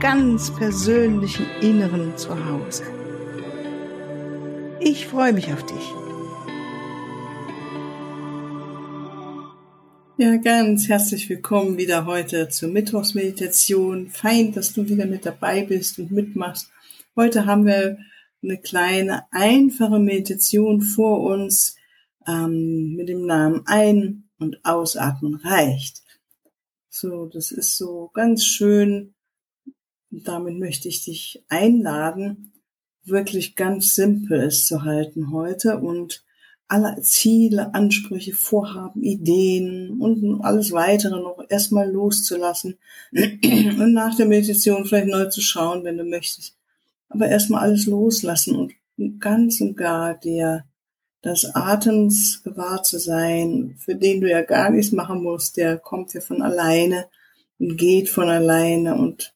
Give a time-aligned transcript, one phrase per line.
[0.00, 2.84] ganz persönlichen Inneren zu Hause.
[4.80, 5.94] Ich freue mich auf dich.
[10.16, 14.08] Ja, ganz herzlich willkommen wieder heute zur Mittwochsmeditation.
[14.08, 16.70] Fein, dass du wieder mit dabei bist und mitmachst.
[17.14, 17.98] Heute haben wir
[18.42, 21.76] eine kleine, einfache Meditation vor uns
[22.26, 26.02] ähm, mit dem Namen Ein- und Ausatmen reicht.
[26.88, 29.14] So, das ist so ganz schön.
[30.10, 32.52] Und damit möchte ich dich einladen,
[33.04, 36.24] wirklich ganz simpel es zu halten heute und
[36.68, 42.78] alle Ziele, Ansprüche, Vorhaben, Ideen und alles weitere noch erstmal loszulassen
[43.12, 46.56] und nach der Meditation vielleicht neu zu schauen, wenn du möchtest.
[47.08, 48.54] Aber erstmal alles loslassen
[48.96, 50.64] und ganz und gar dir
[51.24, 56.14] des Atems gewahr zu sein, für den du ja gar nichts machen musst, der kommt
[56.14, 57.06] ja von alleine
[57.58, 59.34] und geht von alleine und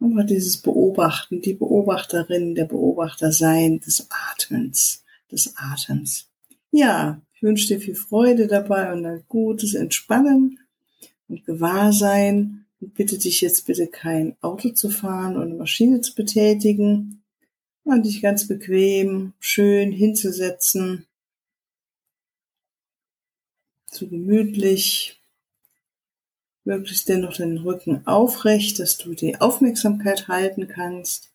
[0.00, 6.30] einfach dieses Beobachten, die Beobachterin, der Beobachter sein des Atmens, des Atems.
[6.70, 10.58] Ja, ich wünsche dir viel Freude dabei und ein gutes Entspannen
[11.28, 16.14] und Gewahrsein und bitte dich jetzt bitte kein Auto zu fahren und eine Maschine zu
[16.14, 17.20] betätigen.
[17.86, 21.06] Und dich ganz bequem, schön hinzusetzen.
[23.90, 25.20] So gemütlich,
[26.64, 31.30] möglichst dennoch den Rücken aufrecht, dass du die Aufmerksamkeit halten kannst.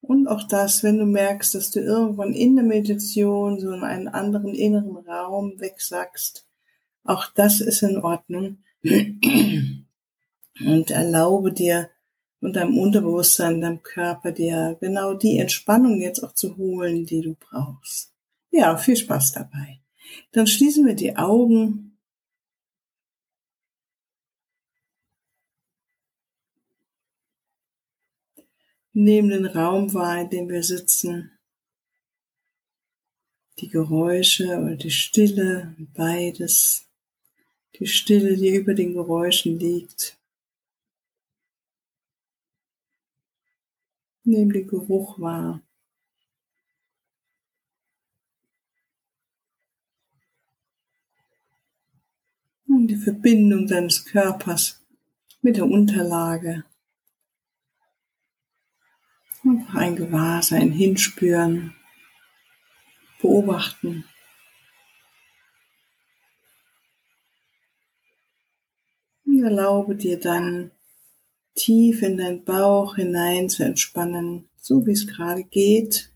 [0.00, 4.08] Und auch das, wenn du merkst, dass du irgendwann in der Meditation so in einen
[4.08, 6.46] anderen inneren Raum wegsackst,
[7.04, 8.58] auch das ist in Ordnung.
[10.60, 11.90] Und erlaube dir
[12.40, 17.34] und deinem Unterbewusstsein, deinem Körper dir genau die Entspannung jetzt auch zu holen, die du
[17.34, 18.12] brauchst.
[18.50, 19.80] Ja, viel Spaß dabei.
[20.32, 21.87] Dann schließen wir die Augen.
[29.00, 31.30] Nehmen den Raum wahr, in dem wir sitzen.
[33.60, 36.84] Die Geräusche oder die Stille, beides.
[37.78, 40.18] Die Stille, die über den Geräuschen liegt.
[44.24, 45.62] Nehmen den Geruch wahr.
[52.66, 54.84] und die Verbindung deines Körpers
[55.40, 56.64] mit der Unterlage.
[59.44, 61.74] Einfach ein Gewahrsein hinspüren,
[63.20, 64.04] beobachten.
[69.24, 70.70] Und erlaube dir dann
[71.54, 76.12] tief in deinen Bauch hinein zu entspannen, so wie es gerade geht.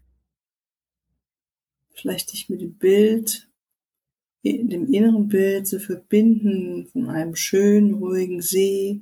[1.95, 3.49] Vielleicht dich mit dem Bild
[4.45, 9.01] dem inneren Bild zu verbinden von einem schönen, ruhigen See.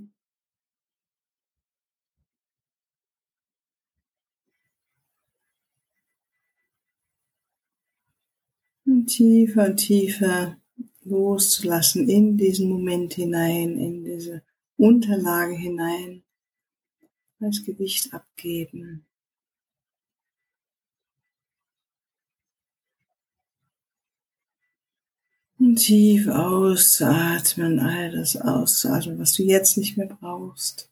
[9.10, 10.56] Tiefer und tiefer
[11.04, 14.42] loszulassen in diesen Moment hinein, in diese
[14.76, 16.22] Unterlage hinein,
[17.40, 19.06] als Gewicht abgeben.
[25.58, 30.90] Und tief ausatmen, all das auszuatmen, was du jetzt nicht mehr brauchst.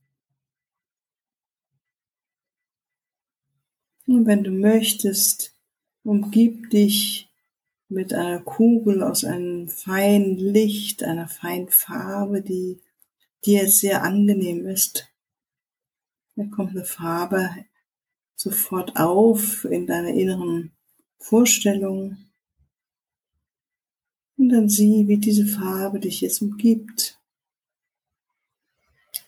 [4.06, 5.54] Und wenn du möchtest,
[6.02, 7.27] umgib dich
[7.88, 12.80] mit einer Kugel aus einem feinen Licht, einer feinen Farbe, die
[13.44, 15.08] dir sehr angenehm ist.
[16.36, 17.50] Da kommt eine Farbe
[18.36, 20.72] sofort auf in deiner inneren
[21.18, 22.18] Vorstellung.
[24.36, 27.18] Und dann sieh, wie diese Farbe dich jetzt umgibt.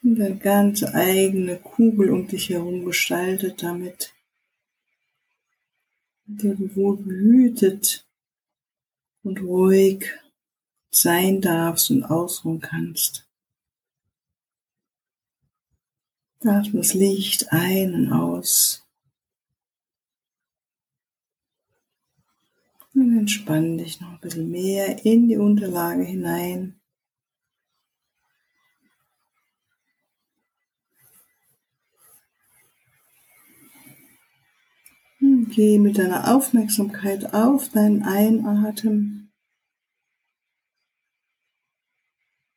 [0.02, 4.14] Und eine ganz eigene Kugel um dich herum gestaltet damit,
[6.26, 8.06] mit der du wohl behütet
[9.22, 10.10] und ruhig
[10.90, 13.26] sein darfst und ausruhen kannst.
[16.42, 18.86] Atme das Licht ein und aus.
[22.94, 26.80] Und entspann dich noch ein bisschen mehr in die Unterlage hinein.
[35.20, 39.32] Und geh mit deiner Aufmerksamkeit auf deinen Einatmen.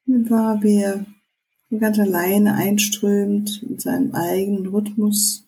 [0.06, 1.06] Und wahr, wie er
[1.80, 5.48] ganz alleine einströmt in seinem eigenen Rhythmus.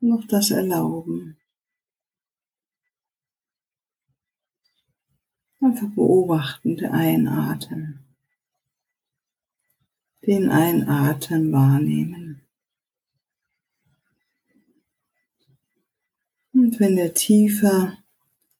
[0.00, 1.36] Noch das erlauben.
[5.60, 8.04] Einfach beobachten, der Einatmen.
[10.24, 12.17] Den Einatmen wahrnehmen.
[16.68, 17.96] Und wenn er tiefer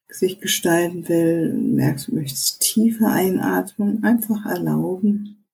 [0.09, 5.45] sich gestalten will, merkst du, möchtest tiefer einatmen, einfach erlauben.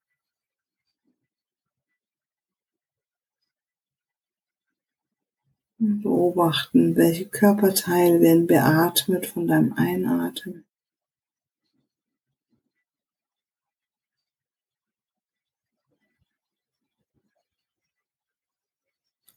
[5.80, 10.64] Und beobachten, welche Körperteile werden beatmet von deinem Einatmen.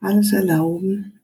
[0.02, 1.17] Alles erlauben.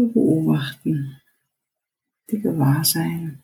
[0.00, 1.20] Nur beobachten,
[2.30, 3.42] die Gewahrsein.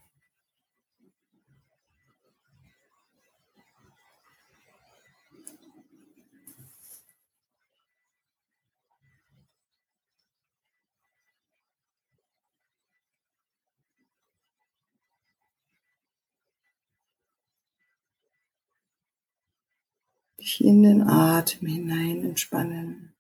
[20.39, 23.16] dich in den Atem hinein entspannen.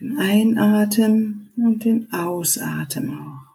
[0.00, 3.48] Den Einatmen und den Ausatmen auch.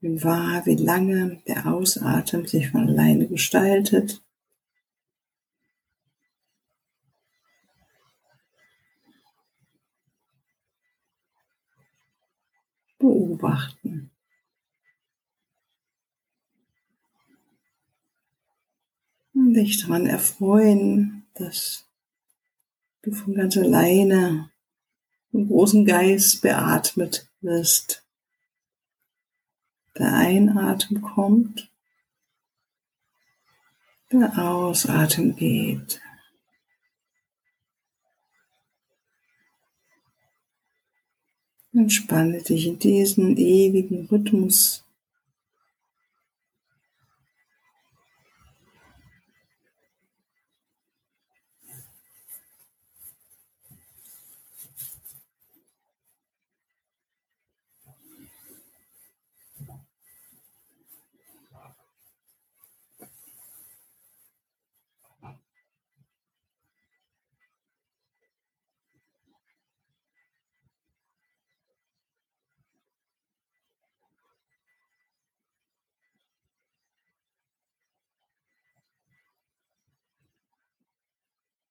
[0.00, 4.20] Nimm wahr, wie lange der Ausatmen sich von alleine gestaltet.
[12.98, 14.15] Beobachten.
[19.56, 21.86] Dich daran erfreuen, dass
[23.02, 24.50] du von ganz alleine
[25.32, 28.04] im großen Geist beatmet wirst.
[29.98, 31.70] Der Einatmen kommt,
[34.12, 36.00] der Ausatmen geht.
[41.72, 44.85] Entspanne dich in diesen ewigen Rhythmus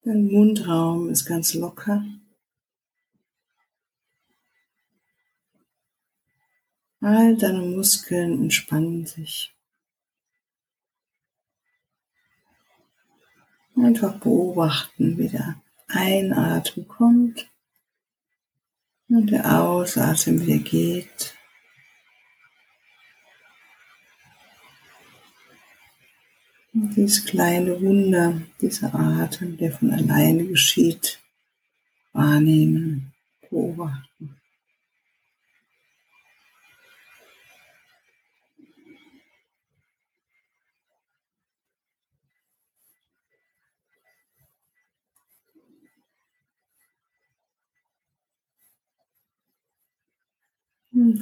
[0.06, 2.06] Dein Mundraum ist ganz locker.
[7.02, 9.56] All deine Muskeln entspannen sich.
[13.75, 17.51] Einfach beobachten, wie der Einatmen kommt
[19.10, 21.35] und der Ausatmen wieder geht.
[26.75, 31.20] Dieses kleine Wunder, dieser Atem, der von alleine geschieht,
[32.12, 33.13] wahrnehmen,
[33.50, 34.36] beobachten.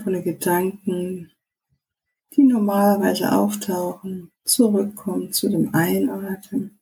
[0.03, 1.31] von den Gedanken,
[2.35, 6.79] die normalerweise auftauchen, zurückkommen zu dem Einatmen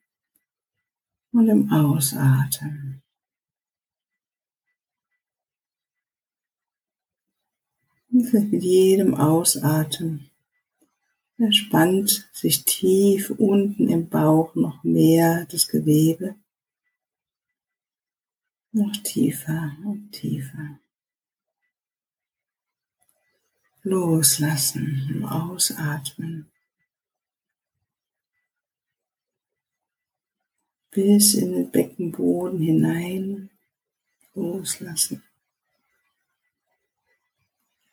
[1.32, 3.02] und dem Ausatmen.
[8.12, 10.30] Und mit jedem Ausatmen
[11.38, 16.36] entspannt sich tief unten im Bauch noch mehr das Gewebe.
[18.74, 20.80] Noch tiefer und tiefer.
[23.84, 26.52] Loslassen, ausatmen.
[30.92, 33.50] bis in den Beckenboden hinein
[34.34, 35.24] loslassen.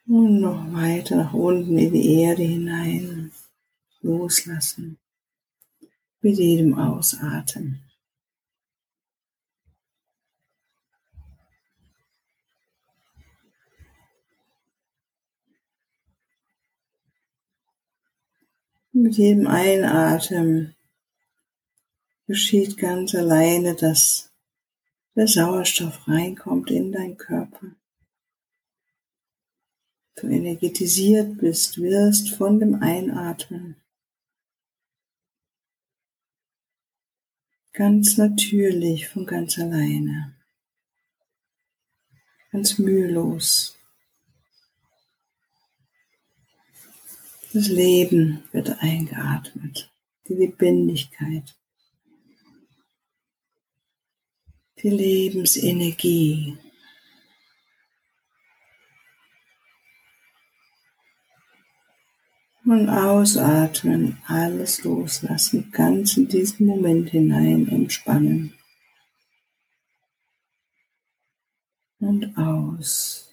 [0.06, 3.30] Und noch weiter nach unten in die Erde hinein
[4.00, 4.98] loslassen.
[6.20, 7.87] Mit jedem Ausatmen.
[19.00, 20.74] Mit jedem Einatmen
[22.26, 24.32] geschieht ganz alleine, dass
[25.14, 27.76] der Sauerstoff reinkommt in deinen Körper.
[30.16, 33.76] Du energetisiert bist, wirst von dem Einatmen.
[37.74, 40.34] Ganz natürlich, von ganz alleine.
[42.50, 43.77] Ganz mühelos.
[47.50, 49.90] Das Leben wird eingeatmet,
[50.28, 51.56] die Lebendigkeit,
[54.82, 56.58] die Lebensenergie.
[62.66, 68.52] Und ausatmen, alles loslassen, ganz in diesen Moment hinein entspannen.
[71.98, 73.27] Und aus.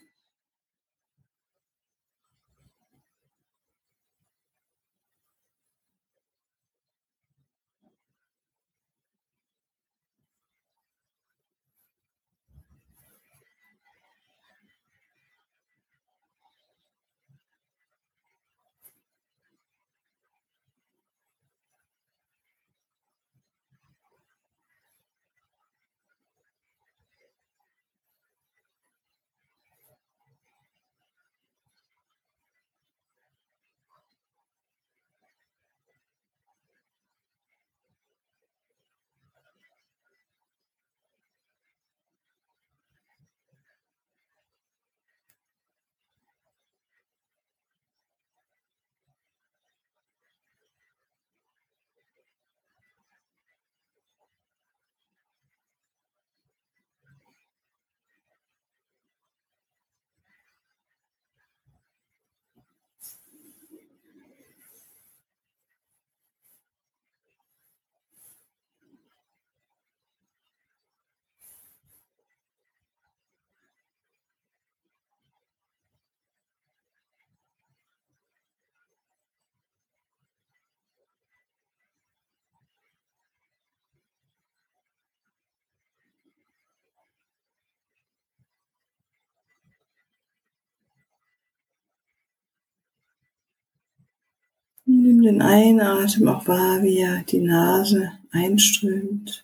[94.87, 99.43] Nimm den Einatmen auch wahr, wie er die Nase einströmt.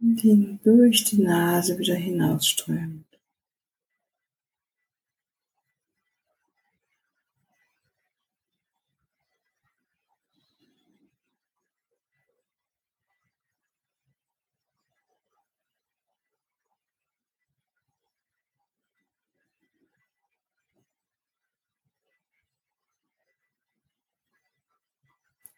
[0.00, 3.07] Und ihn durch die Nase wieder hinausströmt.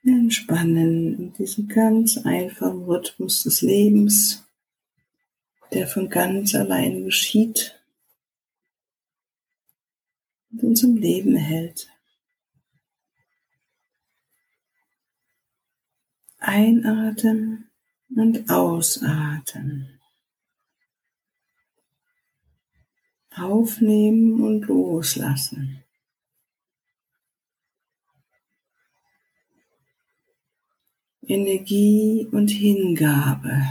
[0.02, 4.46] Entspannen in diesem ganz einfachen Rhythmus des Lebens,
[5.72, 7.78] der von ganz allein geschieht
[10.50, 11.88] und uns im Leben hält.
[16.38, 17.70] Einatmen
[18.16, 20.00] und ausatmen.
[23.30, 25.84] Aufnehmen und loslassen.
[31.30, 33.62] Energie und Hingabe.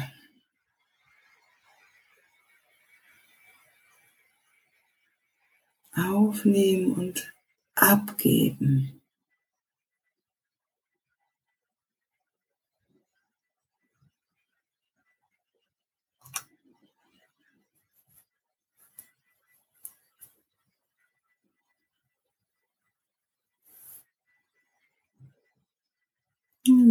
[5.92, 7.34] Aufnehmen und
[7.76, 8.99] abgeben.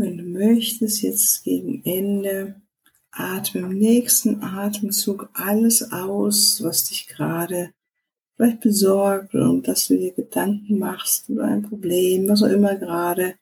[0.01, 2.61] Wenn du möchtest, jetzt gegen Ende,
[3.11, 7.73] atme im nächsten Atemzug alles aus, was dich gerade
[8.37, 13.35] vielleicht besorgt und dass du dir Gedanken machst über ein Problem, was auch immer gerade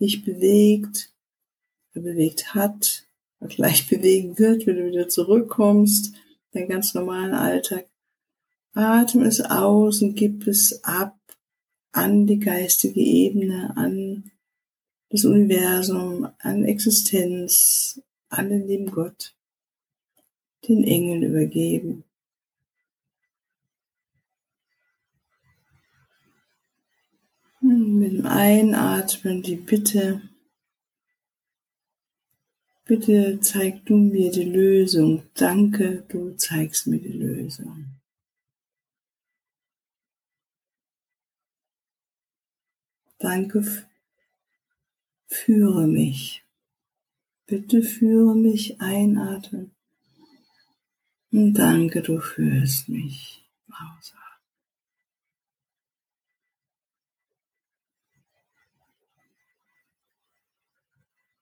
[0.00, 1.12] dich bewegt,
[1.92, 3.06] bewegt hat,
[3.38, 6.14] oder gleich bewegen wird, wenn du wieder zurückkommst,
[6.52, 7.88] dein ganz normalen Alltag.
[8.74, 11.16] Atme es aus und gib es ab
[11.92, 14.31] an die geistige Ebene, an
[15.12, 18.00] das Universum, an Existenz,
[18.30, 19.34] an den lieben Gott,
[20.66, 22.04] den Engeln übergeben.
[27.60, 30.22] Und mit dem Einatmen die Bitte,
[32.86, 35.24] bitte zeig du mir die Lösung.
[35.34, 37.84] Danke, du zeigst mir die Lösung.
[43.18, 43.62] Danke,
[45.32, 46.44] führe mich.
[47.46, 49.72] Bitte führe mich einatmen.
[51.30, 54.22] Und danke, du führst mich ausatmen.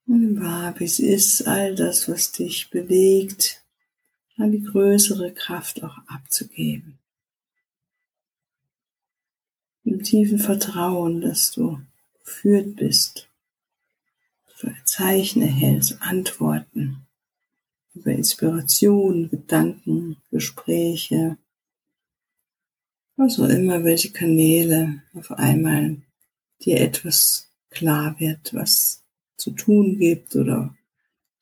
[0.07, 3.63] Und wahr, wie es ist, all das, was dich bewegt,
[4.37, 6.99] an die größere Kraft auch abzugeben.
[9.83, 11.81] Im tiefen Vertrauen, dass du
[12.23, 13.30] geführt bist,
[14.85, 17.05] Zeichen erhältst, Antworten
[17.93, 21.37] über Inspiration, Gedanken, Gespräche,
[23.17, 25.97] was auch immer, welche Kanäle auf einmal
[26.61, 29.03] dir etwas klar wird, was
[29.37, 30.75] zu tun gibt oder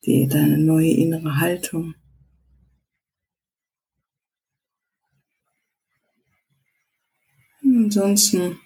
[0.04, 1.94] die, deine neue innere Haltung.
[7.62, 8.58] Ansonsten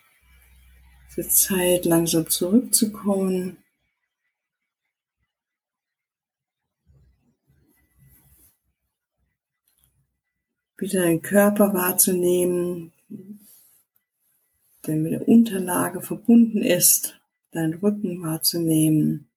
[1.09, 3.63] ist es Zeit, langsam zurückzukommen.
[10.85, 12.93] Wieder deinen Körper wahrzunehmen,
[14.87, 17.19] der mit der Unterlage verbunden ist
[17.53, 19.29] deinen Rücken wahrzunehmen,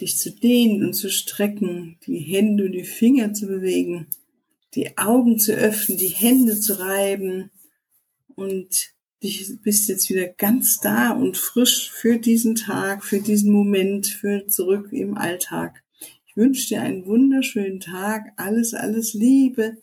[0.00, 4.06] dich zu dehnen und zu strecken, die Hände und die Finger zu bewegen,
[4.74, 7.50] die Augen zu öffnen, die Hände zu reiben
[8.34, 14.06] und dich bist jetzt wieder ganz da und frisch für diesen Tag, für diesen Moment,
[14.06, 15.83] für zurück im Alltag.
[16.36, 19.76] Wünsche dir einen wunderschönen Tag, alles, alles Liebe,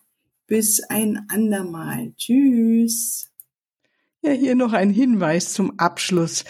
[0.48, 2.12] bis ein andermal.
[2.18, 3.32] Tschüss.
[4.22, 6.44] Ja, hier noch ein Hinweis zum Abschluss.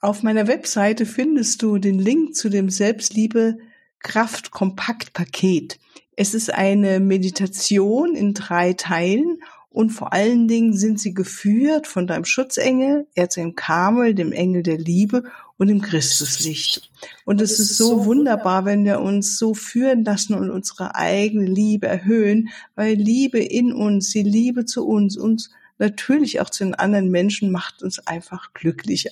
[0.00, 3.58] Auf meiner Webseite findest du den Link zu dem Selbstliebe
[4.00, 5.78] Kraft Kompakt Paket.
[6.16, 9.38] Es ist eine Meditation in drei Teilen
[9.70, 14.78] und vor allen Dingen sind sie geführt von deinem Schutzengel, Erzengel Kamel, dem Engel der
[14.78, 15.22] Liebe
[15.58, 16.90] und dem Christuslicht.
[17.24, 21.88] Und es ist so wunderbar, wenn wir uns so führen lassen und unsere eigene Liebe
[21.88, 27.10] erhöhen, weil Liebe in uns, die Liebe zu uns, uns natürlich auch zu den anderen
[27.10, 29.10] Menschen macht uns einfach glücklicher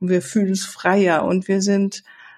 [0.00, 2.04] und wir fühlen uns freier und wir sind